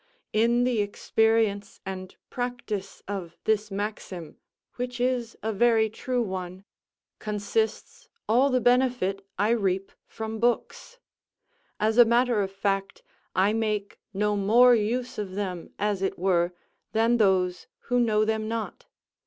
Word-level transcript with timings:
In 0.33 0.63
the 0.63 0.81
experience 0.81 1.79
and 1.85 2.15
practice 2.31 3.03
of 3.07 3.37
this 3.43 3.69
maxim, 3.69 4.39
which 4.77 4.99
is 4.99 5.37
a 5.43 5.53
very 5.53 5.91
true 5.91 6.23
one, 6.23 6.63
consists 7.19 8.09
all 8.27 8.49
the 8.49 8.59
benefit 8.59 9.23
I 9.37 9.51
reap 9.51 9.91
from 10.07 10.39
books. 10.39 10.97
As 11.79 11.99
a 11.99 12.03
matter 12.05 12.41
of 12.41 12.51
fact, 12.51 13.03
I 13.35 13.53
make 13.53 13.99
no 14.11 14.35
more 14.35 14.73
use 14.73 15.19
of 15.19 15.35
them, 15.35 15.69
as 15.77 16.01
it 16.01 16.17
were, 16.17 16.51
than 16.93 17.17
those 17.17 17.67
who 17.81 17.99
know 17.99 18.25
them 18.25 18.47
not. 18.47 18.87